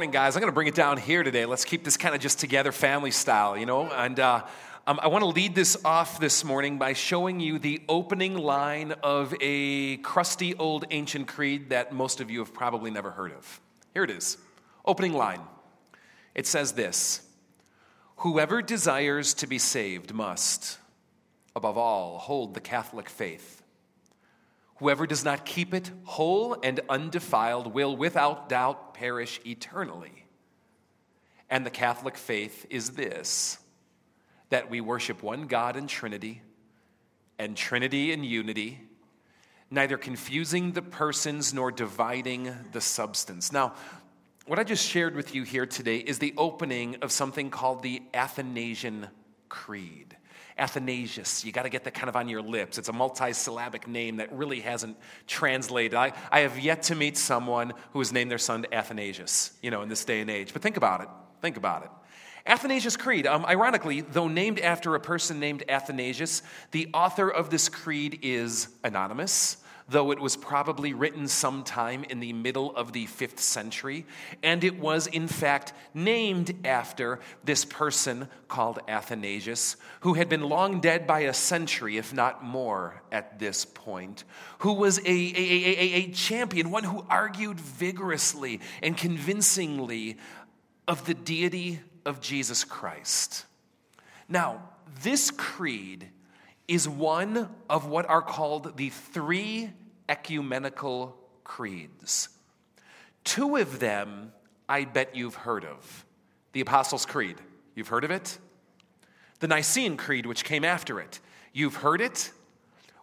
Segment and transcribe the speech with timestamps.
[0.00, 0.34] morning, guys.
[0.34, 1.44] I'm going to bring it down here today.
[1.44, 3.82] Let's keep this kind of just together, family style, you know?
[3.82, 4.46] And uh,
[4.86, 8.92] um, I want to lead this off this morning by showing you the opening line
[9.02, 13.60] of a crusty old ancient creed that most of you have probably never heard of.
[13.92, 14.38] Here it is.
[14.86, 15.42] Opening line.
[16.34, 17.20] It says this
[18.16, 20.78] Whoever desires to be saved must,
[21.54, 23.59] above all, hold the Catholic faith
[24.80, 30.24] Whoever does not keep it whole and undefiled will without doubt perish eternally.
[31.50, 33.58] And the Catholic faith is this
[34.48, 36.40] that we worship one God in Trinity,
[37.38, 38.80] and Trinity in unity,
[39.70, 43.52] neither confusing the persons nor dividing the substance.
[43.52, 43.74] Now,
[44.46, 48.02] what I just shared with you here today is the opening of something called the
[48.14, 49.08] Athanasian
[49.50, 50.09] Creed.
[50.60, 51.44] Athanasius.
[51.44, 52.78] You got to get that kind of on your lips.
[52.78, 55.94] It's a multisyllabic name that really hasn't translated.
[55.94, 59.82] I, I have yet to meet someone who has named their son Athanasius, you know,
[59.82, 60.52] in this day and age.
[60.52, 61.08] But think about it.
[61.40, 61.90] Think about it.
[62.46, 67.68] Athanasius Creed, um, ironically, though named after a person named Athanasius, the author of this
[67.68, 69.56] creed is anonymous
[69.90, 74.06] though it was probably written sometime in the middle of the fifth century.
[74.42, 80.80] And it was, in fact, named after this person called Athanasius, who had been long
[80.80, 84.22] dead by a century, if not more, at this point,
[84.58, 90.18] who was a, a, a, a champion, one who argued vigorously and convincingly
[90.86, 93.44] of the deity of Jesus Christ.
[94.28, 94.62] Now,
[95.02, 96.08] this creed
[96.68, 99.70] is one of what are called the three
[100.10, 102.28] ecumenical creeds.
[103.24, 104.32] Two of them
[104.68, 106.04] I bet you've heard of
[106.52, 107.36] the Apostles' Creed.
[107.74, 108.38] You've heard of it?
[109.38, 111.20] The Nicene Creed, which came after it.
[111.52, 112.32] You've heard it?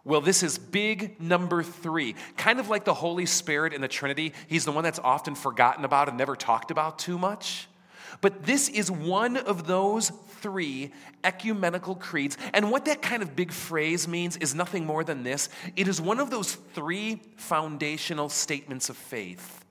[0.04, 2.14] Well, this is big number three.
[2.36, 4.32] Kind of like the Holy Spirit in the Trinity.
[4.46, 7.68] He's the one that's often forgotten about and never talked about too much.
[8.20, 10.10] But this is one of those
[10.40, 10.92] three
[11.24, 12.36] ecumenical creeds.
[12.54, 16.00] And what that kind of big phrase means is nothing more than this it is
[16.00, 19.64] one of those three foundational statements of faith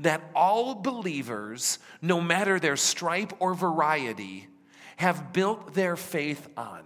[0.00, 4.48] that all believers, no matter their stripe or variety,
[4.96, 6.82] have built their faith on.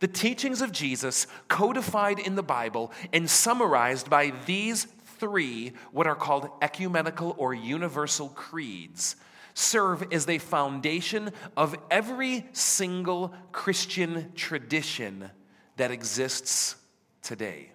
[0.00, 4.86] The teachings of Jesus, codified in the Bible and summarized by these
[5.18, 9.16] three, what are called ecumenical or universal creeds,
[9.54, 15.30] serve as the foundation of every single Christian tradition
[15.76, 16.76] that exists
[17.22, 17.70] today.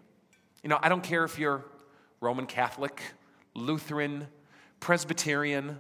[0.64, 1.66] You know, I don't care if you're
[2.20, 3.02] Roman Catholic,
[3.54, 4.28] Lutheran,
[4.80, 5.80] Presbyterian,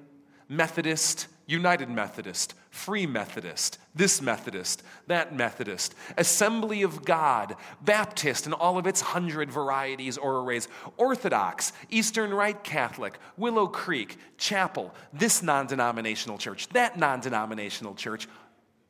[0.50, 8.78] Methodist, United Methodist, Free Methodist, this Methodist, that Methodist, Assembly of God, Baptist, and all
[8.78, 15.66] of its hundred varieties or arrays, Orthodox, Eastern Rite Catholic, Willow Creek, Chapel, this non
[15.66, 18.28] denominational church, that non denominational church,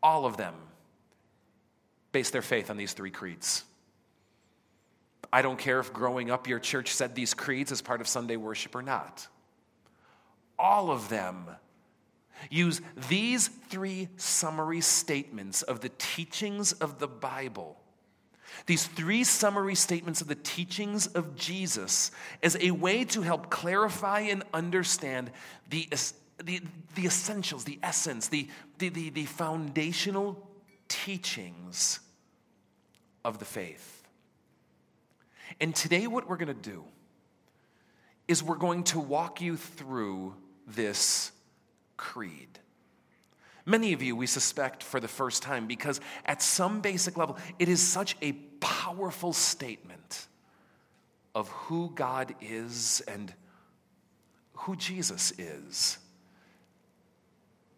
[0.03, 0.53] all of them
[2.11, 3.63] base their faith on these three creeds.
[5.31, 8.35] I don't care if growing up your church said these creeds as part of Sunday
[8.35, 9.27] worship or not.
[10.59, 11.47] All of them
[12.49, 17.77] use these three summary statements of the teachings of the Bible,
[18.65, 22.11] these three summary statements of the teachings of Jesus,
[22.41, 25.31] as a way to help clarify and understand
[25.69, 25.87] the,
[26.43, 26.61] the,
[26.95, 28.47] the essentials, the essence, the,
[28.77, 30.47] the, the, the foundational
[30.87, 31.99] teachings
[33.23, 34.03] of the faith.
[35.59, 36.83] And today, what we're going to do
[38.27, 40.35] is we're going to walk you through
[40.67, 41.31] this
[41.97, 42.59] creed.
[43.65, 47.67] Many of you, we suspect for the first time, because at some basic level, it
[47.67, 48.31] is such a
[48.61, 50.27] powerful statement
[51.35, 53.33] of who God is and
[54.53, 55.97] who Jesus is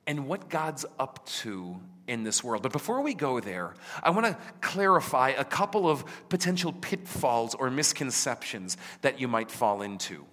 [0.05, 2.63] and what God's up to in this world.
[2.63, 7.69] But before we go there, I want to clarify a couple of potential pitfalls or
[7.69, 10.25] misconceptions that you might fall into.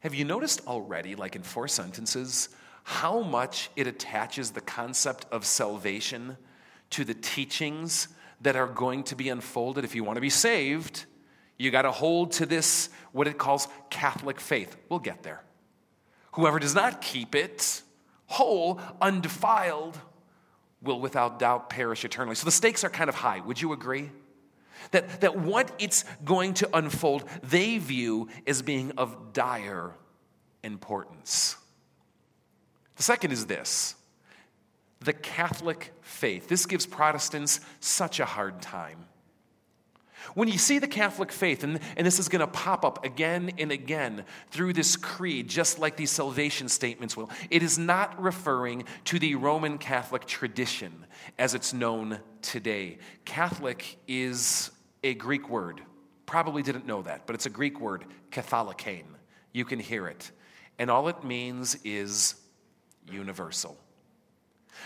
[0.00, 2.48] Have you noticed already, like in four sentences,
[2.90, 6.36] how much it attaches the concept of salvation
[6.90, 8.08] to the teachings
[8.40, 9.84] that are going to be unfolded.
[9.84, 11.06] If you want to be saved,
[11.56, 14.76] you got to hold to this, what it calls Catholic faith.
[14.88, 15.40] We'll get there.
[16.32, 17.82] Whoever does not keep it
[18.26, 19.96] whole, undefiled,
[20.82, 22.34] will without doubt perish eternally.
[22.34, 23.38] So the stakes are kind of high.
[23.38, 24.10] Would you agree?
[24.90, 29.94] That, that what it's going to unfold, they view as being of dire
[30.64, 31.56] importance.
[33.00, 33.94] The second is this
[35.00, 36.48] the Catholic faith.
[36.48, 39.06] This gives Protestants such a hard time.
[40.34, 43.52] When you see the Catholic faith, and, and this is going to pop up again
[43.56, 48.84] and again through this creed, just like these salvation statements will, it is not referring
[49.06, 51.06] to the Roman Catholic tradition
[51.38, 52.98] as it's known today.
[53.24, 54.70] Catholic is
[55.02, 55.80] a Greek word.
[56.26, 59.04] Probably didn't know that, but it's a Greek word, katholikane.
[59.54, 60.30] You can hear it.
[60.78, 62.34] And all it means is
[63.08, 63.78] universal.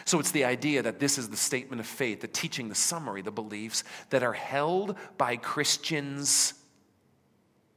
[0.05, 3.23] So it's the idea that this is the statement of faith, the teaching, the summary,
[3.23, 6.55] the beliefs that are held by Christians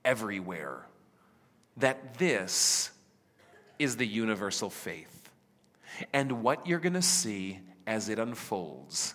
[0.03, 0.85] everywhere.
[1.77, 2.89] That this
[3.77, 5.29] is the universal faith.
[6.13, 9.13] And what you're going to see as it unfolds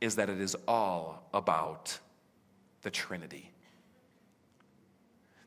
[0.00, 1.98] is that it is all about
[2.82, 3.50] the Trinity.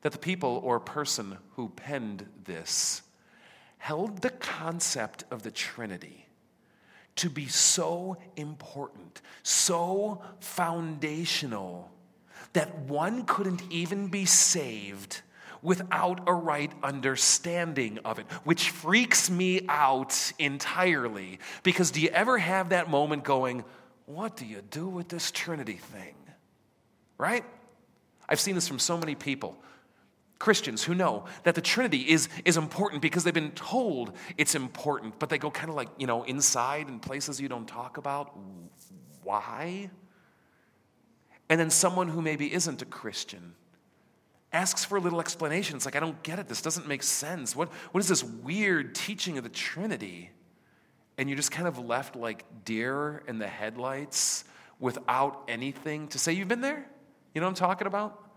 [0.02, 3.02] That the people or person who penned this
[3.82, 6.28] held the concept of the Trinity
[7.16, 11.90] to be so important, so foundational,
[12.54, 15.22] that one couldn't even be saved
[15.64, 21.40] without a right understanding of it, which freaks me out entirely.
[21.64, 23.64] Because do you ever have that moment going,
[24.06, 26.14] What do you do with this Trinity thing?
[27.18, 27.44] Right?
[28.30, 29.58] I've seen this from so many people.
[30.42, 35.20] Christians who know that the Trinity is, is important because they've been told it's important,
[35.20, 38.36] but they go kind of like, you know, inside in places you don't talk about.
[39.24, 39.92] Why?
[41.48, 43.54] And then someone who maybe isn't a Christian
[44.52, 45.76] asks for a little explanation.
[45.76, 46.48] It's like, I don't get it.
[46.48, 47.56] This doesn't make sense.
[47.56, 50.32] What, what is this weird teaching of the Trinity?
[51.20, 54.44] And you're just kind of left like deer in the headlights
[54.80, 56.34] without anything to say.
[56.34, 56.84] You've been there?
[57.36, 58.31] You know what I'm talking about?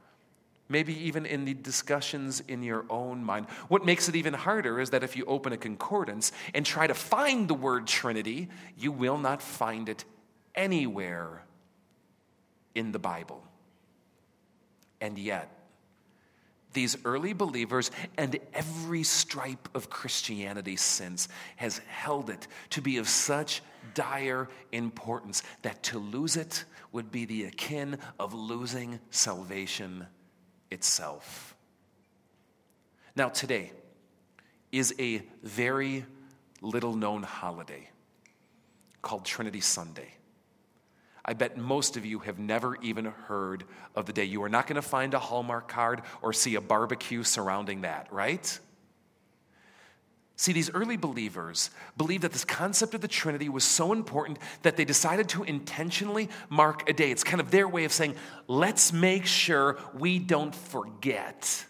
[0.68, 3.46] Maybe even in the discussions in your own mind.
[3.68, 6.94] What makes it even harder is that if you open a concordance and try to
[6.94, 10.04] find the word Trinity, you will not find it
[10.54, 11.44] anywhere
[12.74, 13.42] in the Bible.
[15.00, 15.50] And yet,
[16.72, 23.08] these early believers and every stripe of Christianity since has held it to be of
[23.08, 23.62] such
[23.94, 30.06] dire importance that to lose it would be the akin of losing salvation
[30.74, 31.56] itself.
[33.16, 33.72] Now, today
[34.72, 36.04] is a very
[36.60, 37.88] little known holiday
[39.00, 40.08] called Trinity Sunday.
[41.24, 44.24] I bet most of you have never even heard of the day.
[44.24, 48.12] You are not going to find a Hallmark card or see a barbecue surrounding that,
[48.12, 48.58] right?
[50.36, 54.76] See, these early believers believed that this concept of the Trinity was so important that
[54.76, 57.12] they decided to intentionally mark a day.
[57.12, 58.16] It's kind of their way of saying,
[58.48, 61.64] let's make sure we don't forget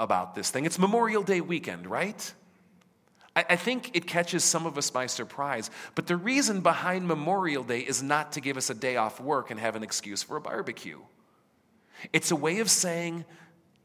[0.00, 0.64] about this thing.
[0.64, 2.34] It's Memorial Day weekend, right?
[3.36, 7.62] I, I think it catches some of us by surprise, but the reason behind Memorial
[7.62, 10.36] Day is not to give us a day off work and have an excuse for
[10.36, 10.98] a barbecue.
[12.12, 13.26] It's a way of saying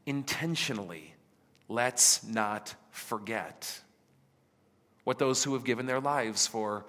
[0.06, 1.14] intentionally,
[1.68, 3.80] let's not forget
[5.08, 6.84] what those who have given their lives for,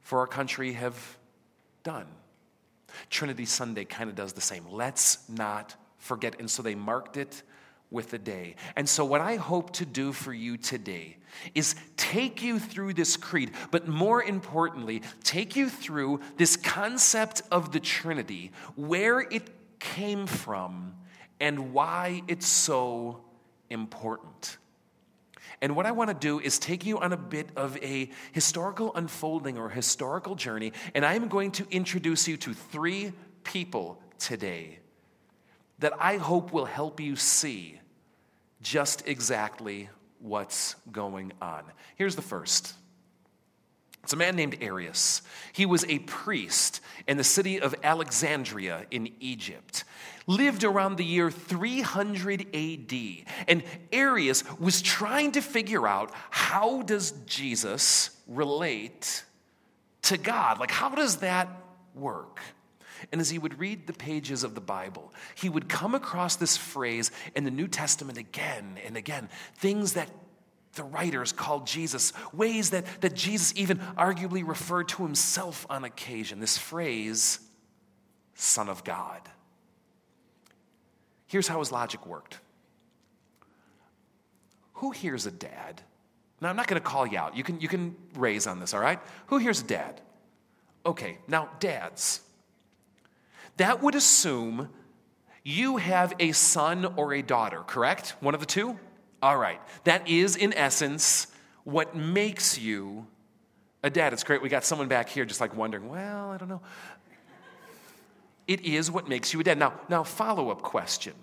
[0.00, 1.16] for our country have
[1.84, 2.04] done.
[3.10, 4.64] Trinity Sunday kind of does the same.
[4.68, 6.34] Let's not forget.
[6.40, 7.44] And so they marked it
[7.92, 8.56] with the day.
[8.74, 11.16] And so, what I hope to do for you today
[11.54, 17.70] is take you through this creed, but more importantly, take you through this concept of
[17.70, 20.96] the Trinity, where it came from,
[21.38, 23.20] and why it's so
[23.70, 24.58] important.
[25.60, 28.94] And what I want to do is take you on a bit of a historical
[28.94, 33.12] unfolding or historical journey, and I am going to introduce you to three
[33.44, 34.78] people today
[35.78, 37.80] that I hope will help you see
[38.62, 39.88] just exactly
[40.20, 41.64] what's going on.
[41.96, 42.74] Here's the first.
[44.04, 45.22] It's a man named Arius.
[45.52, 49.84] He was a priest in the city of Alexandria in Egypt
[50.26, 52.92] lived around the year 300 AD.
[53.46, 59.24] And Arius was trying to figure out how does Jesus relate
[60.02, 60.58] to God?
[60.58, 61.48] Like how does that
[61.94, 62.40] work?
[63.12, 66.56] And as he would read the pages of the Bible, he would come across this
[66.56, 70.08] phrase in the New Testament again and again, things that
[70.74, 76.40] the writers called Jesus, ways that, that Jesus even arguably referred to himself on occasion.
[76.40, 77.40] This phrase,
[78.34, 79.20] Son of God.
[81.26, 82.38] Here's how his logic worked
[84.74, 85.82] Who here's a dad?
[86.40, 87.36] Now, I'm not going to call you out.
[87.36, 89.00] You can, you can raise on this, all right?
[89.28, 90.00] Who here's a dad?
[90.84, 92.20] Okay, now, dads.
[93.56, 94.68] That would assume
[95.42, 98.16] you have a son or a daughter, correct?
[98.20, 98.78] One of the two?
[99.24, 99.58] All right.
[99.84, 101.28] That is, in essence,
[101.64, 103.06] what makes you
[103.82, 104.12] a dad.
[104.12, 104.42] It's great.
[104.42, 106.60] We got someone back here just like wondering, well, I don't know.
[108.46, 109.58] It is what makes you a dad.
[109.58, 111.14] Now, now follow up question.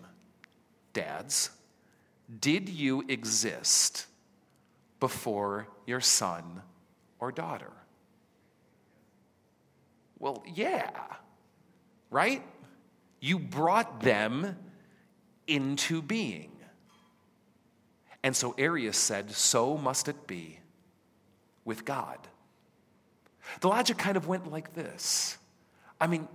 [0.93, 1.51] Dads,
[2.39, 4.07] did you exist
[4.99, 6.63] before your son
[7.19, 7.71] or daughter?
[10.17, 10.89] Well, yeah,
[12.09, 12.41] right?
[13.19, 14.57] You brought them
[15.45, 16.50] into being.
[18.23, 20.59] And so Arius said, So must it be
[21.65, 22.17] with God.
[23.59, 25.37] The logic kind of went like this
[25.99, 26.27] I mean,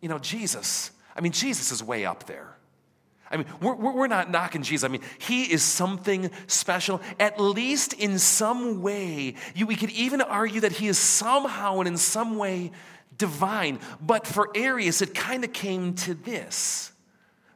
[0.00, 2.56] you know, Jesus, I mean, Jesus is way up there.
[3.30, 4.84] I mean, we're, we're not knocking Jesus.
[4.84, 7.00] I mean, he is something special.
[7.18, 11.88] At least in some way, you, we could even argue that he is somehow and
[11.88, 12.70] in some way
[13.18, 13.80] divine.
[14.00, 16.92] But for Arius, it kind of came to this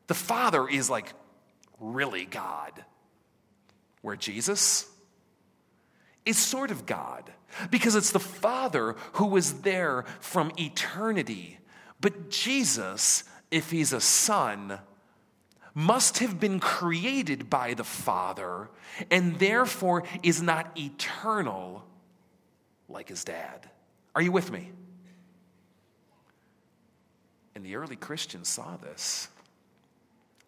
[0.09, 1.13] the Father is like
[1.79, 2.73] really God,
[4.03, 4.89] where Jesus
[6.25, 7.33] is sort of God,
[7.71, 11.59] because it's the Father who was there from eternity.
[12.01, 14.79] But Jesus, if he's a son,
[15.75, 18.69] must have been created by the Father
[19.11, 21.85] and therefore is not eternal
[22.89, 23.69] like his dad.
[24.15, 24.71] Are you with me?
[27.55, 29.29] And the early Christians saw this.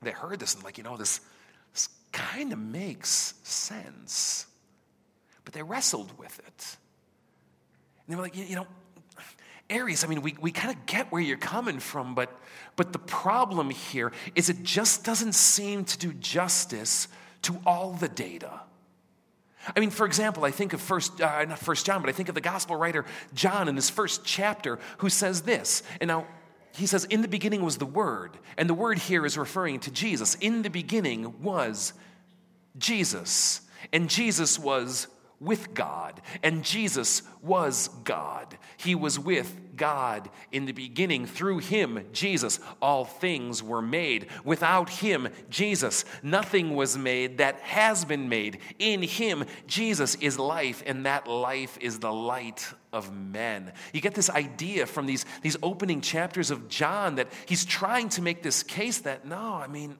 [0.01, 1.21] They heard this and, like, you know, this,
[2.12, 4.47] kind of makes sense.
[5.45, 6.76] But they wrestled with it.
[8.07, 8.66] And they were like, you know,
[9.71, 12.31] Arius, I mean, we, we kind of get where you're coming from, but,
[12.76, 17.09] but the problem here is it just doesn't seem to do justice
[17.42, 18.61] to all the data.
[19.75, 22.28] I mean, for example, I think of first, uh, not First John, but I think
[22.28, 25.83] of the gospel writer John in his first chapter who says this.
[26.00, 26.26] And now
[26.75, 29.91] he says, In the beginning was the Word, and the Word here is referring to
[29.91, 30.37] Jesus.
[30.37, 31.93] In the beginning was
[32.79, 33.61] Jesus,
[33.93, 35.09] and Jesus was
[35.43, 38.57] with God, and Jesus was God.
[38.77, 41.27] He was with God in the beginning.
[41.27, 44.29] Through him, Jesus, all things were made.
[44.45, 48.59] Without him, Jesus, nothing was made that has been made.
[48.79, 53.73] In him, Jesus is life, and that life is the light of men.
[53.93, 58.23] You get this idea from these, these opening chapters of John that he's trying to
[58.23, 59.99] make this case that no, I mean,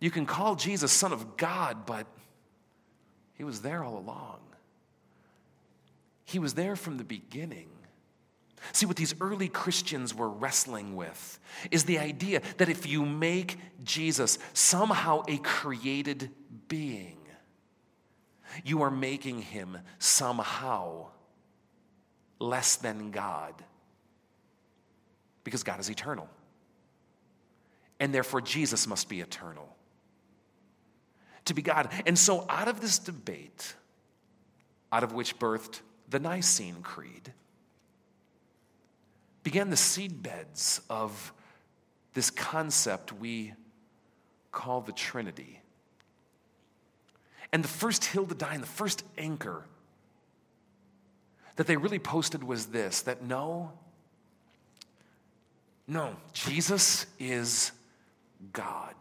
[0.00, 2.06] you can call Jesus Son of God, but
[3.34, 4.38] he was there all along.
[6.24, 7.68] He was there from the beginning.
[8.72, 11.38] See, what these early Christians were wrestling with
[11.70, 16.30] is the idea that if you make Jesus somehow a created
[16.68, 17.18] being,
[18.64, 21.08] you are making him somehow
[22.38, 23.52] less than God.
[25.42, 26.28] Because God is eternal.
[28.00, 29.73] And therefore, Jesus must be eternal
[31.46, 31.90] to be God.
[32.06, 33.74] And so, out of this debate,
[34.92, 37.32] out of which birthed the Nicene Creed,
[39.42, 41.32] began the seedbeds of
[42.14, 43.52] this concept we
[44.52, 45.60] call the Trinity.
[47.52, 49.64] And the first hill to die and the first anchor
[51.56, 53.72] that they really posted was this that no,
[55.86, 57.72] no, Jesus is
[58.52, 58.94] God.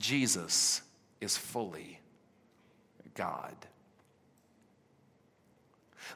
[0.00, 0.82] Jesus
[1.20, 2.00] is fully
[3.14, 3.54] God.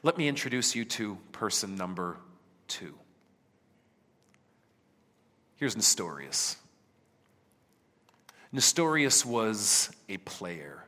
[0.01, 2.17] Let me introduce you to person number
[2.67, 2.95] two.
[5.57, 6.57] Here's Nestorius.
[8.51, 10.83] Nestorius was a player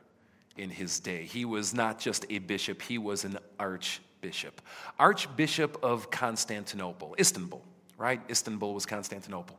[0.56, 1.24] in his day.
[1.24, 4.60] He was not just a bishop, he was an archbishop.
[4.98, 7.62] Archbishop of Constantinople, Istanbul,
[7.96, 8.20] right?
[8.28, 9.58] Istanbul was Constantinople.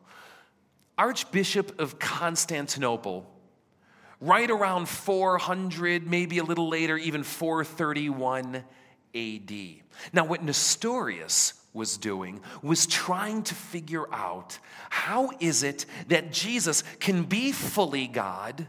[0.99, 3.25] Archbishop of Constantinople,
[4.19, 8.65] right around 400, maybe a little later, even 431
[9.15, 9.51] AD.
[10.11, 16.83] Now, what Nestorius was doing was trying to figure out how is it that Jesus
[16.99, 18.67] can be fully God,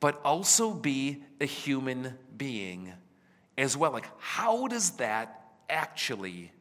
[0.00, 2.92] but also be a human being
[3.56, 3.92] as well?
[3.92, 6.52] Like, how does that actually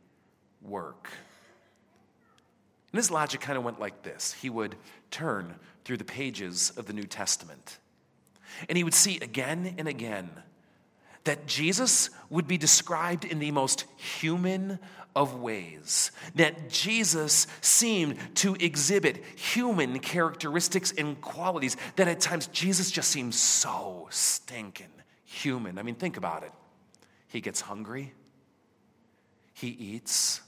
[0.62, 1.10] work?
[2.94, 4.34] And his logic kind of went like this.
[4.34, 4.76] He would
[5.10, 7.80] turn through the pages of the New Testament,
[8.70, 10.30] and he would see again and again
[11.24, 14.78] that Jesus would be described in the most human
[15.16, 22.92] of ways, that Jesus seemed to exhibit human characteristics and qualities, that at times Jesus
[22.92, 24.92] just seems so stinking
[25.24, 25.80] human.
[25.80, 26.52] I mean, think about it.
[27.28, 28.14] He gets hungry,
[29.54, 30.42] he eats,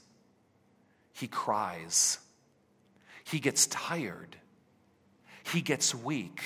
[1.12, 2.18] he cries
[3.26, 4.36] he gets tired,
[5.44, 6.40] he gets weak,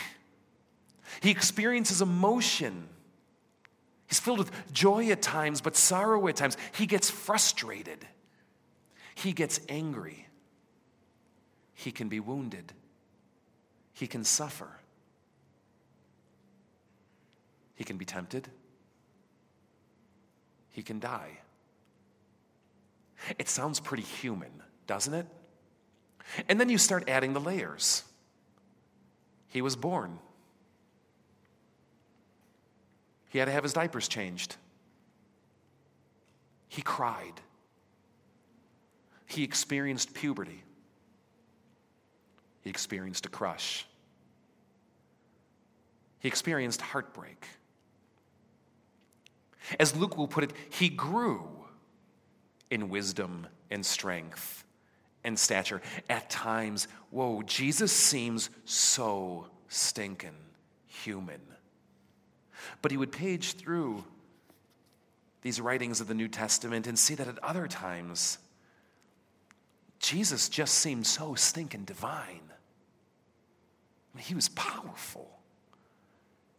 [1.20, 2.88] he experiences emotion.
[4.06, 6.56] He's filled with joy at times, but sorrow at times.
[6.74, 8.04] He gets frustrated.
[9.14, 10.26] He gets angry.
[11.80, 12.72] he can be wounded,
[13.94, 14.68] he can suffer,
[17.74, 18.48] he can be tempted,
[20.72, 21.38] he can die.
[23.38, 24.50] It sounds pretty human,
[24.86, 25.26] doesn't it?
[26.48, 28.04] And then you start adding the layers.
[29.48, 30.18] He was born.
[33.30, 34.56] He had to have his diapers changed.
[36.68, 37.40] He cried.
[39.26, 40.62] He experienced puberty.
[42.62, 43.86] He experienced a crush.
[46.18, 47.46] He experienced heartbreak.
[49.78, 51.48] As Luke will put it, he grew
[52.70, 54.64] in wisdom and strength
[55.24, 55.80] and stature.
[56.08, 60.36] At times, whoa, Jesus seems so stinking
[60.86, 61.40] human.
[62.82, 64.04] But he would page through
[65.42, 68.38] these writings of the New Testament and see that at other times,
[69.98, 72.50] Jesus just seemed so stinking divine.
[74.12, 75.39] I mean, he was powerful.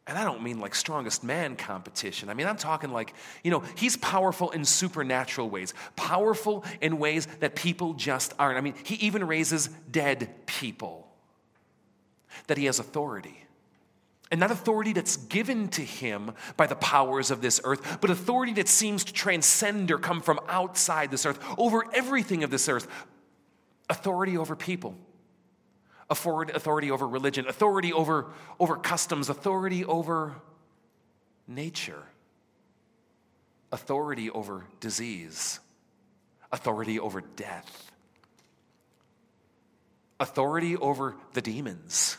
[0.07, 2.29] And I don't mean like strongest man competition.
[2.29, 7.27] I mean, I'm talking like, you know, he's powerful in supernatural ways, powerful in ways
[7.39, 8.57] that people just aren't.
[8.57, 11.07] I mean, he even raises dead people,
[12.47, 13.37] that he has authority.
[14.31, 18.53] And not authority that's given to him by the powers of this earth, but authority
[18.53, 22.87] that seems to transcend or come from outside this earth, over everything of this earth.
[23.89, 24.95] Authority over people,
[26.11, 28.27] authority over religion, authority over,
[28.59, 30.35] over customs, authority over
[31.47, 32.03] nature,
[33.71, 35.59] authority over disease,
[36.51, 37.91] authority over death,
[40.19, 42.17] authority over the demons.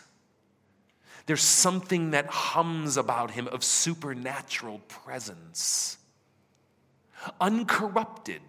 [1.26, 5.99] There's something that hums about him of supernatural presence,
[7.40, 8.42] uncorrupted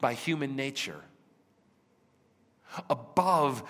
[0.00, 1.00] by human nature,
[2.88, 3.62] above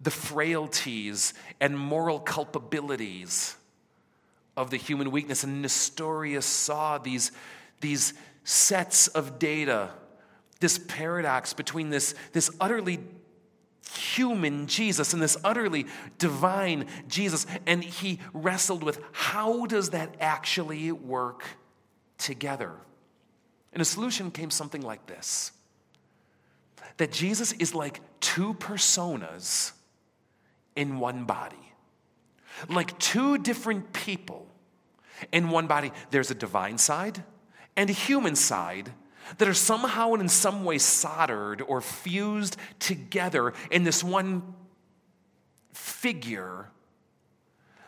[0.00, 3.54] the frailties and moral culpabilities
[4.56, 5.44] of the human weakness.
[5.44, 7.32] And Nestorius saw these,
[7.80, 9.90] these sets of data,
[10.60, 13.00] this paradox between this, this utterly
[13.92, 15.86] human Jesus and this utterly
[16.18, 17.46] divine Jesus.
[17.66, 21.44] And he wrestled with how does that actually work
[22.18, 22.72] together?
[23.72, 25.52] And a solution came something like this
[26.96, 29.72] that Jesus is like two personas
[30.76, 31.72] in one body,
[32.68, 34.46] like two different people
[35.32, 35.92] in one body.
[36.10, 37.22] There's a divine side
[37.76, 38.92] and a human side
[39.38, 44.54] that are somehow and in some way soldered or fused together in this one
[45.72, 46.68] figure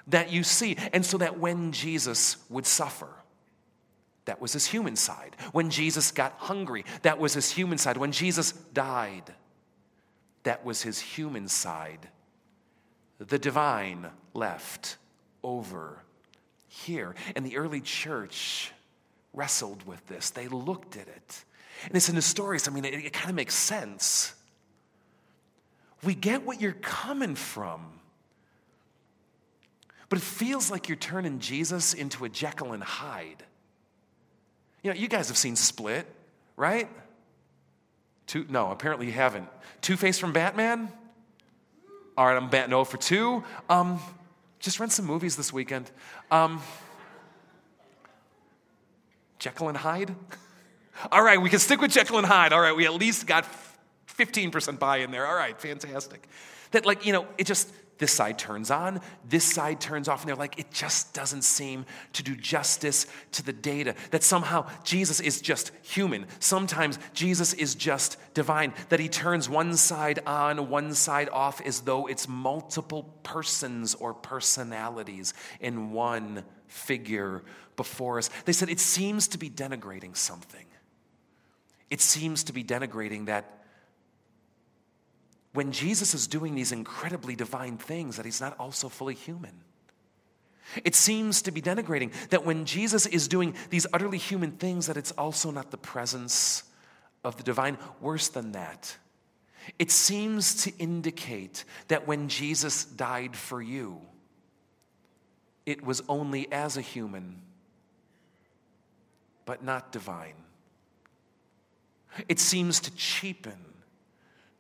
[0.09, 0.77] that you see.
[0.93, 3.09] And so that when Jesus would suffer,
[4.25, 5.37] that was his human side.
[5.53, 7.97] When Jesus got hungry, that was his human side.
[7.97, 9.35] When Jesus died,
[10.45, 12.09] that was his human side.
[13.29, 14.97] The divine left
[15.43, 16.03] over
[16.69, 17.15] here.
[17.37, 18.73] And the early church
[19.33, 20.31] wrestled with this.
[20.31, 21.45] They looked at it.
[21.87, 24.35] And it's in the stories, I mean, it, it kind of makes sense.
[26.05, 27.81] We get what you're coming from.
[30.09, 33.45] But it feels like you're turning Jesus into a Jekyll and Hyde.
[34.83, 36.07] You know, you guys have seen Split,
[36.57, 36.89] right?
[38.27, 39.49] Two, no, apparently you haven't.
[39.81, 40.91] Two Face from Batman?
[42.17, 43.43] All right, I'm batting no for two.
[43.71, 43.99] Um,
[44.61, 45.91] just rent some movies this weekend.
[46.31, 46.61] Um,
[49.39, 50.15] Jekyll and Hyde?
[51.11, 52.53] All right, we can stick with Jekyll and Hyde.
[52.53, 53.47] All right, we at least got
[54.19, 55.27] 15% buy in there.
[55.27, 56.29] All right, fantastic.
[56.73, 60.29] That, like, you know, it just, this side turns on, this side turns off, and
[60.29, 63.95] they're like, it just doesn't seem to do justice to the data.
[64.11, 66.27] That somehow Jesus is just human.
[66.41, 68.75] Sometimes Jesus is just divine.
[68.89, 74.15] That he turns one side on, one side off, as though it's multiple persons or
[74.15, 77.43] personalities in one figure
[77.77, 78.31] before us.
[78.45, 80.67] They said it seems to be denigrating something.
[81.91, 83.62] It seems to be denigrating that
[85.53, 89.53] when Jesus is doing these incredibly divine things, that he's not also fully human.
[90.85, 94.97] It seems to be denigrating that when Jesus is doing these utterly human things, that
[94.97, 96.63] it's also not the presence
[97.25, 97.77] of the divine.
[98.01, 98.97] Worse than that,
[99.79, 104.01] it seems to indicate that when Jesus died for you,
[105.67, 107.41] it was only as a human,
[109.45, 110.35] but not divine.
[112.29, 113.59] It seems to cheapen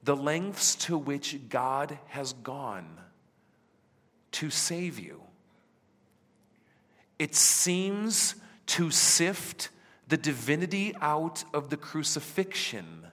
[0.02, 2.98] the lengths to which God has gone
[4.32, 5.22] to save you.
[7.18, 8.34] It seems
[8.66, 9.68] to sift
[10.08, 13.06] the divinity out of the crucifixion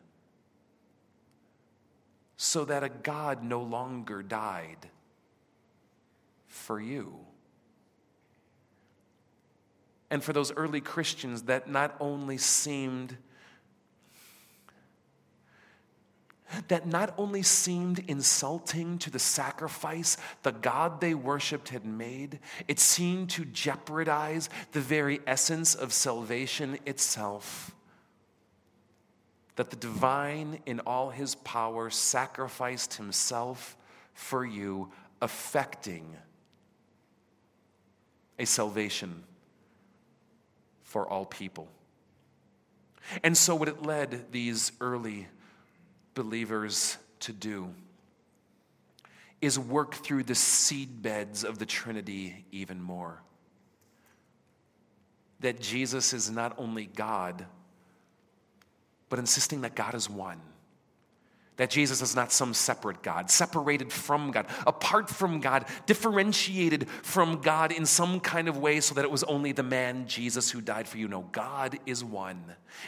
[2.38, 4.90] so that a God no longer died
[6.48, 7.20] for you.
[10.10, 13.18] And for those early Christians, that not only seemed
[16.68, 22.80] that not only seemed insulting to the sacrifice the God they worshiped had made, it
[22.80, 27.76] seemed to jeopardize the very essence of salvation itself.
[29.56, 33.76] That the divine, in all his power, sacrificed himself
[34.14, 36.16] for you, affecting
[38.38, 39.24] a salvation
[40.82, 41.68] for all people.
[43.24, 45.28] And so, what it led these early
[46.14, 47.74] believers to do
[49.42, 53.22] is work through the seed beds of the Trinity even more.
[55.40, 57.46] That Jesus is not only God,
[59.08, 60.42] but insisting that God is one.
[61.60, 67.42] That Jesus is not some separate God, separated from God, apart from God, differentiated from
[67.42, 70.62] God in some kind of way so that it was only the man Jesus who
[70.62, 71.10] died for you.
[71.10, 72.42] No, God is one.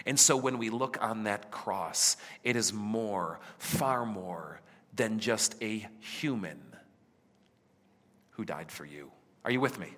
[0.05, 4.61] And so when we look on that cross, it is more, far more
[4.95, 6.61] than just a human
[8.29, 9.11] who died for you.
[9.43, 9.95] Are you with me?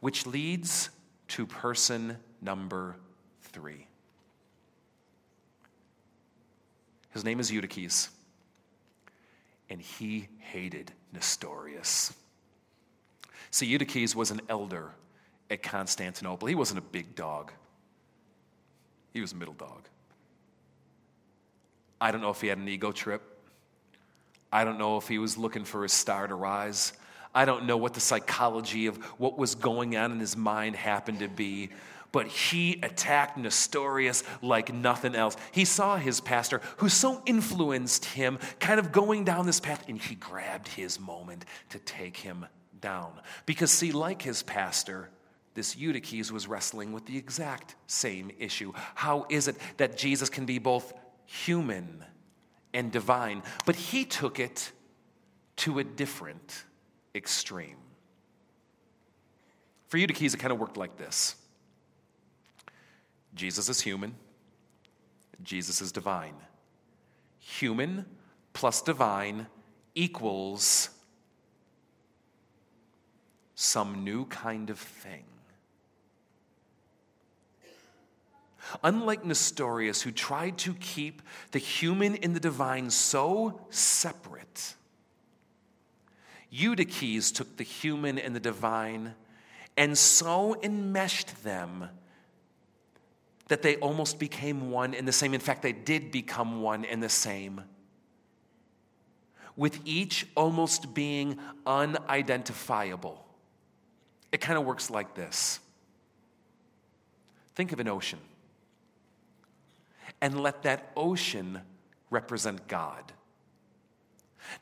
[0.00, 0.90] Which leads
[1.28, 2.96] to person number
[3.42, 3.86] three.
[7.12, 8.08] His name is Eutyches.
[9.68, 12.12] And he hated Nestorius.
[13.50, 14.92] See, Eutyches was an elder
[15.50, 16.48] at Constantinople.
[16.48, 17.52] He wasn't a big dog,
[19.12, 19.88] he was a middle dog.
[22.00, 23.22] I don't know if he had an ego trip.
[24.52, 26.94] I don't know if he was looking for his star to rise.
[27.34, 31.20] I don't know what the psychology of what was going on in his mind happened
[31.20, 31.70] to be
[32.12, 35.36] but he attacked Nestorius like nothing else.
[35.52, 40.00] He saw his pastor, who so influenced him, kind of going down this path, and
[40.00, 42.46] he grabbed his moment to take him
[42.80, 43.12] down.
[43.46, 45.10] Because, see, like his pastor,
[45.54, 48.72] this Eutyches was wrestling with the exact same issue.
[48.94, 50.92] How is it that Jesus can be both
[51.26, 52.04] human
[52.72, 53.42] and divine?
[53.66, 54.72] But he took it
[55.56, 56.64] to a different
[57.14, 57.76] extreme.
[59.88, 61.36] For Eutyches, it kind of worked like this
[63.34, 64.14] Jesus is human,
[65.42, 66.34] Jesus is divine.
[67.38, 68.04] Human
[68.52, 69.46] plus divine
[69.94, 70.90] equals
[73.54, 75.24] some new kind of thing.
[78.84, 84.74] Unlike Nestorius, who tried to keep the human and the divine so separate,
[86.50, 89.14] Eutyches took the human and the divine
[89.76, 91.88] and so enmeshed them
[93.50, 95.34] that they almost became one and the same.
[95.34, 97.60] In fact, they did become one and the same.
[99.56, 101.36] With each almost being
[101.66, 103.26] unidentifiable.
[104.30, 105.58] It kind of works like this
[107.56, 108.20] think of an ocean,
[110.20, 111.60] and let that ocean
[112.08, 113.12] represent God.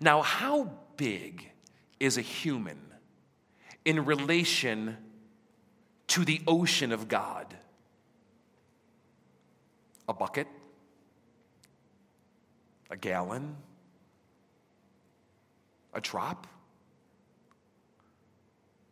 [0.00, 1.50] Now, how big
[2.00, 2.78] is a human
[3.84, 4.96] in relation
[6.08, 7.54] to the ocean of God?
[10.08, 10.46] A bucket,
[12.90, 13.56] a gallon,
[15.92, 16.46] a drop,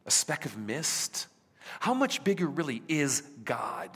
[0.04, 1.26] a speck of mist?
[1.80, 3.90] How much bigger really is God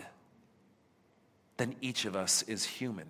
[1.56, 3.06] than each of us is human?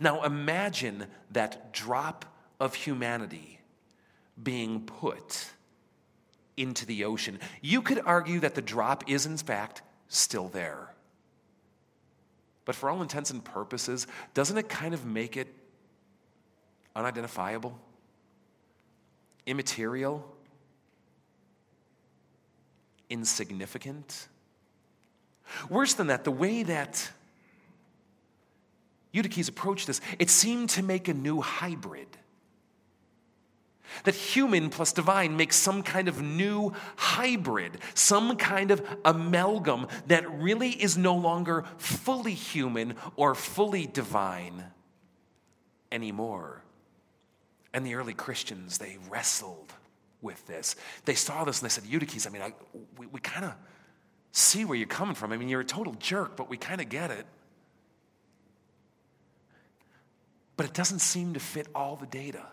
[0.00, 2.24] Now imagine that drop
[2.60, 3.60] of humanity
[4.40, 5.50] being put
[6.56, 7.38] into the ocean.
[7.60, 10.92] You could argue that the drop is, in fact, still there.
[12.64, 15.48] But for all intents and purposes, doesn't it kind of make it
[16.94, 17.74] unidentifiable?
[19.46, 20.24] Immaterial?
[23.10, 24.28] Insignificant?
[25.68, 27.10] Worse than that, the way that
[29.12, 32.08] Eutyches approached this, it seemed to make a new hybrid.
[34.04, 40.30] That human plus divine makes some kind of new hybrid, some kind of amalgam that
[40.30, 44.64] really is no longer fully human or fully divine
[45.90, 46.62] anymore.
[47.74, 49.72] And the early Christians, they wrestled
[50.20, 50.76] with this.
[51.04, 52.52] They saw this and they said, Eutyches, I mean, I,
[52.96, 53.54] we, we kind of
[54.32, 55.32] see where you're coming from.
[55.32, 57.26] I mean, you're a total jerk, but we kind of get it.
[60.56, 62.46] But it doesn't seem to fit all the data.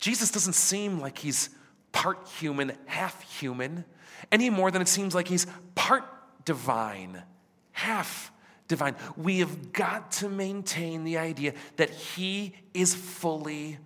[0.00, 1.50] Jesus doesn't seem like he's
[1.92, 3.84] part human, half human,
[4.30, 6.04] any more than it seems like he's part
[6.44, 7.22] divine,
[7.72, 8.32] half
[8.68, 8.96] divine.
[9.16, 13.78] We have got to maintain the idea that he is fully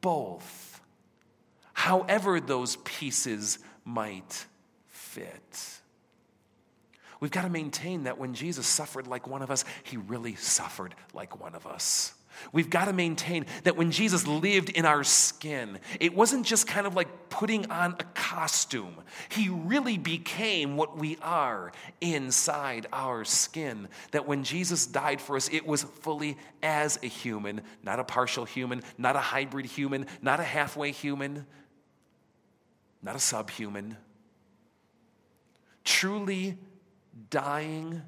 [0.00, 0.80] both,
[1.72, 4.46] however, those pieces might
[4.88, 5.80] fit.
[7.20, 10.94] We've got to maintain that when Jesus suffered like one of us, he really suffered
[11.14, 12.13] like one of us.
[12.52, 16.86] We've got to maintain that when Jesus lived in our skin, it wasn't just kind
[16.86, 18.94] of like putting on a costume.
[19.28, 23.88] He really became what we are inside our skin.
[24.12, 28.44] That when Jesus died for us, it was fully as a human, not a partial
[28.44, 31.46] human, not a hybrid human, not a halfway human,
[33.02, 33.96] not a subhuman.
[35.84, 36.56] Truly
[37.30, 38.02] dying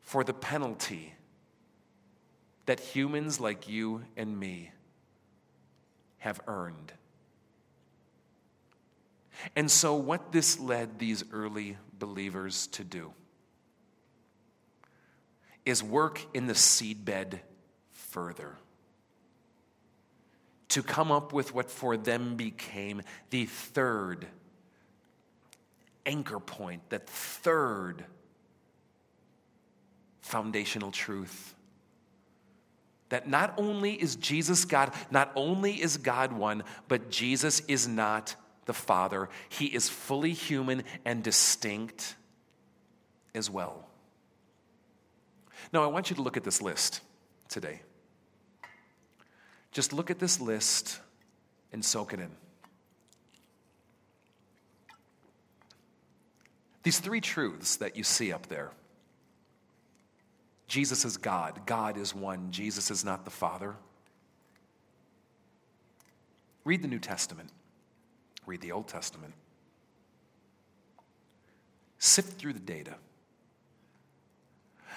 [0.00, 1.14] for the penalty
[2.68, 4.70] that humans like you and me
[6.18, 6.92] have earned.
[9.56, 13.14] And so, what this led these early believers to do
[15.64, 17.38] is work in the seedbed
[17.90, 18.56] further.
[20.68, 23.00] To come up with what for them became
[23.30, 24.26] the third
[26.04, 28.04] anchor point, that third
[30.20, 31.54] foundational truth
[33.08, 38.34] that not only is Jesus God, not only is God one, but Jesus is not
[38.66, 39.28] the Father.
[39.48, 42.16] He is fully human and distinct
[43.34, 43.86] as well.
[45.72, 47.00] Now, I want you to look at this list
[47.48, 47.80] today.
[49.72, 51.00] Just look at this list
[51.72, 52.30] and soak it in.
[56.82, 58.70] These three truths that you see up there
[60.68, 61.62] Jesus is God.
[61.64, 62.52] God is one.
[62.52, 63.74] Jesus is not the Father.
[66.64, 67.48] Read the New Testament,
[68.44, 69.32] read the Old Testament.
[71.98, 72.94] Sift through the data.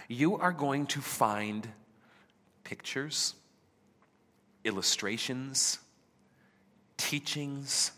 [0.10, 1.67] You are going to find
[2.65, 3.34] pictures,
[4.65, 5.79] illustrations,
[6.97, 7.91] teachings,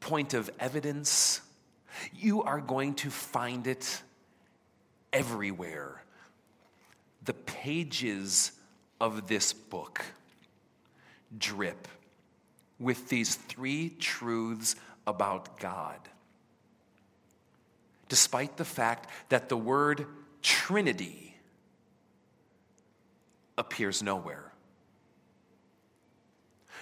[0.00, 1.40] point of evidence.
[2.14, 4.02] You are going to find it
[5.12, 6.04] everywhere
[7.30, 8.50] the pages
[9.00, 10.04] of this book
[11.38, 11.86] drip
[12.80, 14.74] with these three truths
[15.06, 16.00] about God.
[18.08, 20.06] Despite the fact that the word
[20.42, 21.36] Trinity
[23.56, 24.49] appears nowhere.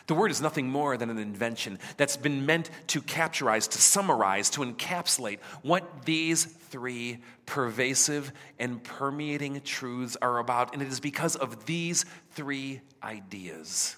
[0.08, 4.48] The word is nothing more than an invention that's been meant to capturize, to summarize,
[4.50, 10.72] to encapsulate what these three pervasive and permeating truths are about.
[10.72, 13.96] And it is because of these three ideas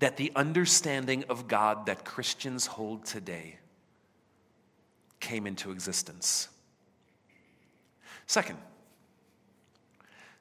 [0.00, 3.58] that the understanding of God that Christians hold today
[5.20, 6.48] came into existence.
[8.26, 8.58] Second,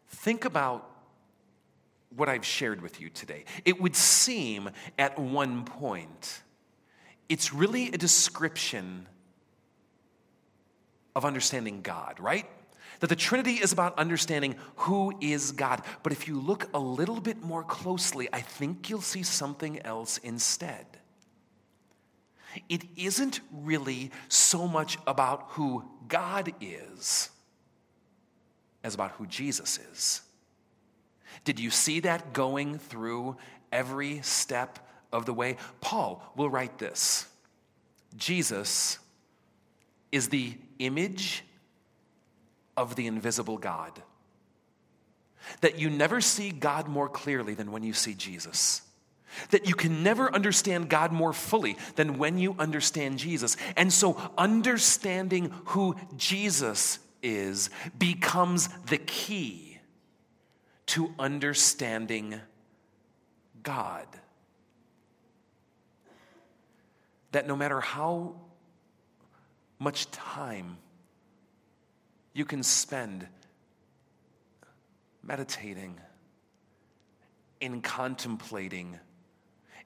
[0.09, 0.92] think about
[2.15, 3.45] what I've shared with you today.
[3.65, 6.43] It would seem at one point
[7.29, 9.07] it's really a description
[11.15, 12.45] of understanding God, right?
[12.99, 15.81] That the Trinity is about understanding who is God.
[16.03, 20.19] But if you look a little bit more closely, I think you'll see something else
[20.19, 20.85] instead.
[22.69, 27.29] It isn't really so much about who God is
[28.83, 30.21] as about who Jesus is.
[31.43, 33.37] Did you see that going through
[33.71, 34.79] every step
[35.11, 35.57] of the way?
[35.81, 37.27] Paul will write this
[38.15, 38.99] Jesus
[40.11, 41.43] is the image
[42.77, 44.01] of the invisible God.
[45.61, 48.81] That you never see God more clearly than when you see Jesus.
[49.49, 53.57] That you can never understand God more fully than when you understand Jesus.
[53.75, 59.72] And so, understanding who Jesus is becomes the key
[60.93, 62.39] to understanding
[63.63, 64.05] God.
[67.31, 68.35] That no matter how
[69.79, 70.77] much time
[72.35, 73.27] you can spend
[75.23, 75.99] meditating,
[77.59, 78.99] in contemplating,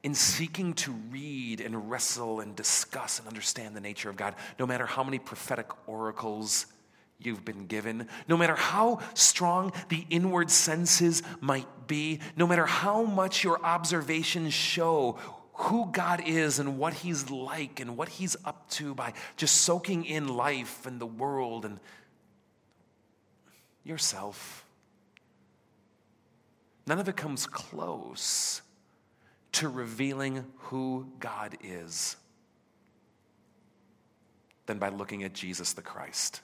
[0.04, 4.68] in seeking to read and wrestle and discuss and understand the nature of God, no
[4.68, 6.66] matter how many prophetic oracles
[7.20, 13.04] you've been given, no matter how strong the inward senses might be, no matter how
[13.04, 15.18] much your observations show
[15.54, 20.06] who God is and what He's like and what He's up to by just soaking
[20.06, 21.80] in life and the world and
[23.84, 24.66] yourself.
[26.86, 28.62] None of it comes close
[29.54, 32.16] to revealing who God is
[34.68, 36.42] than by looking at Jesus the Christ.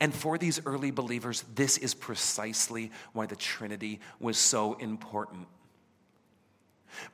[0.00, 5.46] And for these early believers, this is precisely why the Trinity was so important.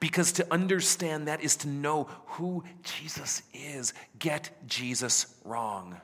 [0.00, 3.94] Because to understand that is to know who Jesus is.
[4.18, 6.00] Get Jesus wrong.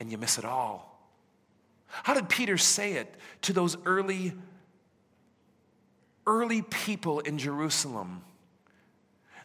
[0.00, 0.90] And you miss it all.
[1.86, 4.32] How did Peter say it to those early,
[6.26, 8.22] early people in Jerusalem?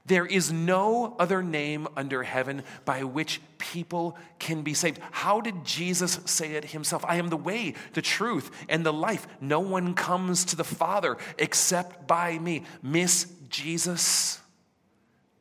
[0.06, 5.00] There is no other name under heaven by which people can be saved.
[5.12, 7.06] How did Jesus say it himself?
[7.06, 9.28] I am the way, the truth, and the life.
[9.40, 12.64] No one comes to the Father except by me.
[12.82, 14.40] Miss Jesus,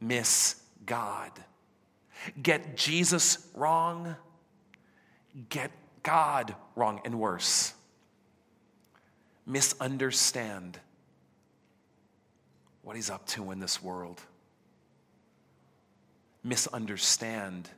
[0.00, 1.32] miss God.
[2.42, 4.16] Get Jesus wrong,
[5.48, 5.70] get
[6.02, 7.72] God wrong, and worse.
[9.46, 10.78] Misunderstand
[12.82, 14.20] what he's up to in this world
[16.48, 17.68] misunderstand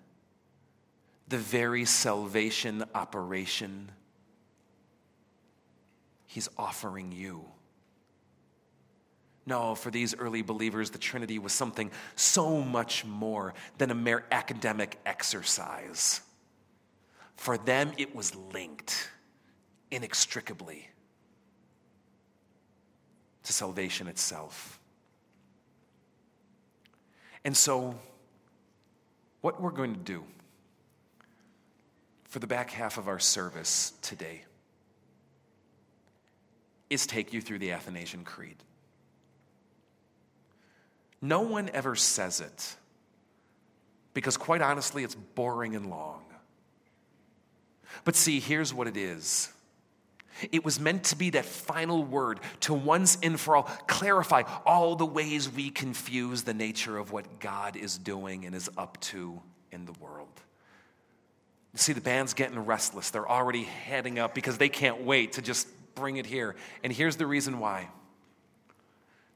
[1.29, 3.91] the very salvation operation
[6.27, 7.45] he's offering you.
[9.47, 14.25] No, for these early believers, the Trinity was something so much more than a mere
[14.31, 16.21] academic exercise.
[17.37, 19.09] For them, it was linked
[19.91, 20.89] inextricably
[23.43, 24.79] to salvation itself.
[27.45, 27.99] And so,
[29.41, 30.25] what we're going to do
[32.25, 34.45] for the back half of our service today
[36.89, 38.57] is take you through the Athanasian Creed.
[41.23, 42.77] No one ever says it
[44.15, 46.25] because, quite honestly, it's boring and long.
[48.05, 49.53] But see, here's what it is.
[50.53, 54.97] It was meant to be that final word to once and for all clarify all
[54.97, 59.41] the ways we confuse the nature of what God is doing and is up to
[59.73, 60.29] in the world.
[61.73, 63.11] You see, the band's getting restless.
[63.11, 66.57] They're already heading up because they can't wait to just bring it here.
[66.83, 67.89] And here's the reason why.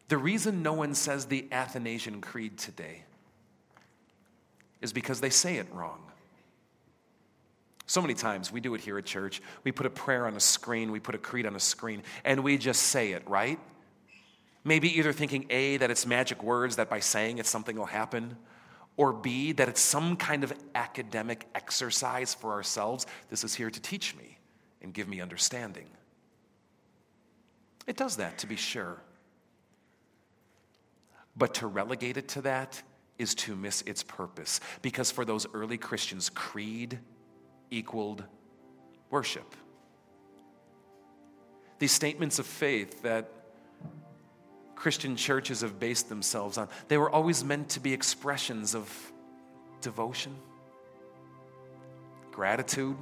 [0.08, 3.04] The reason no one says the Athanasian Creed today
[4.82, 6.03] is because they say it wrong.
[7.86, 9.42] So many times we do it here at church.
[9.62, 12.42] We put a prayer on a screen, we put a creed on a screen, and
[12.42, 13.58] we just say it, right?
[14.64, 18.38] Maybe either thinking A, that it's magic words, that by saying it, something will happen,
[18.96, 23.06] or B, that it's some kind of academic exercise for ourselves.
[23.28, 24.38] This is here to teach me
[24.80, 25.86] and give me understanding.
[27.86, 29.02] It does that, to be sure.
[31.36, 32.82] But to relegate it to that
[33.18, 34.60] is to miss its purpose.
[34.80, 36.98] Because for those early Christians, creed,
[37.74, 38.24] equaled
[39.10, 39.54] worship.
[41.78, 43.30] These statements of faith that
[44.74, 49.12] Christian churches have based themselves on, they were always meant to be expressions of
[49.80, 50.34] devotion,
[52.30, 52.96] gratitude,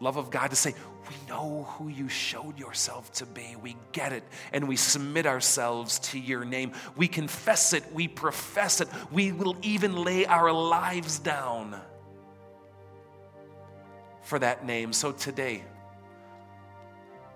[0.00, 0.74] love of God to say,
[1.08, 3.56] We know who you showed yourself to be.
[3.62, 4.24] We get it.
[4.52, 6.72] And we submit ourselves to your name.
[6.96, 7.84] We confess it.
[7.92, 8.88] We profess it.
[9.12, 11.80] We will even lay our lives down
[14.30, 14.92] for that name.
[14.92, 15.64] So today,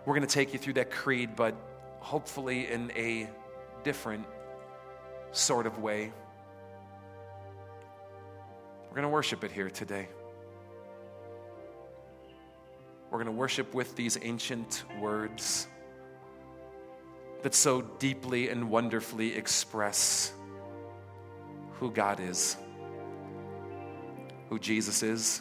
[0.07, 1.57] we're going to take you through that creed, but
[1.99, 3.29] hopefully in a
[3.83, 4.25] different
[5.33, 6.13] sort of way.
[8.85, 10.07] We're going to worship it here today.
[13.11, 15.67] We're going to worship with these ancient words
[17.43, 20.33] that so deeply and wonderfully express
[21.73, 22.57] who God is,
[24.49, 25.41] who Jesus is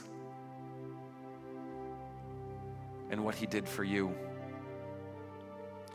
[3.10, 4.14] and what he did for you.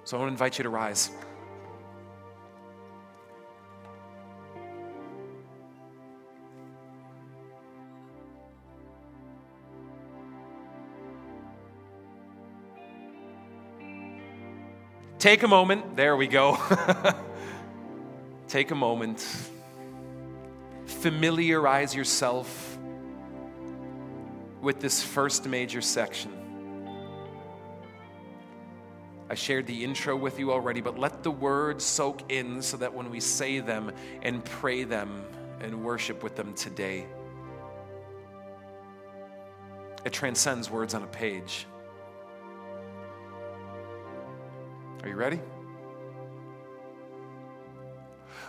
[0.05, 1.11] So I want to invite you to rise.
[15.19, 15.96] Take a moment.
[15.96, 16.56] There we go.
[18.48, 19.21] Take a moment.
[20.87, 22.79] Familiarize yourself
[24.63, 26.37] with this first major section.
[29.31, 32.94] I shared the intro with you already, but let the words soak in so that
[32.94, 35.22] when we say them and pray them
[35.60, 37.06] and worship with them today,
[40.04, 41.66] it transcends words on a page.
[45.02, 45.40] Are you ready?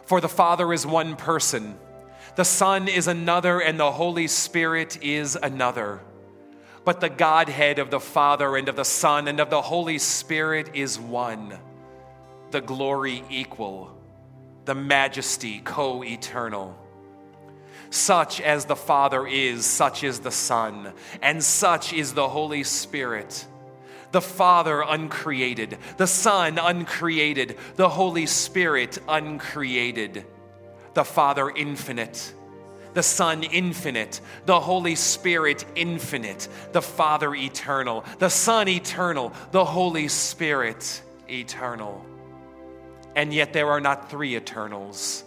[0.06, 1.78] For the Father is one person,
[2.36, 6.00] the Son is another, and the Holy Spirit is another
[6.90, 10.72] but the Godhead of the Father and of the Son and of the Holy Spirit
[10.74, 11.56] is one,
[12.50, 13.96] the glory equal,
[14.66, 16.76] the majesty co eternal.
[17.92, 23.46] Such as the Father is, such is the Son, and such is the Holy Spirit.
[24.12, 30.26] The Father uncreated, the Son uncreated, the Holy Spirit uncreated.
[30.96, 32.34] The Father infinite,
[32.94, 40.08] the Son infinite, the Holy Spirit infinite, the Father eternal, the Son eternal, the Holy
[40.08, 42.06] Spirit eternal.
[43.16, 45.24] And yet there are not three eternals,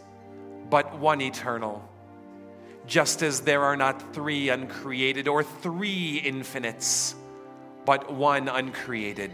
[0.70, 1.88] but one eternal.
[2.86, 7.14] Just as there are not three uncreated or three infinites,
[7.84, 9.30] but one uncreated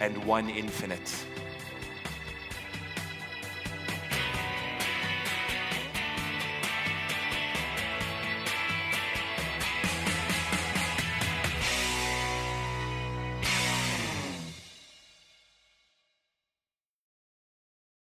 [0.00, 1.26] and one infinite.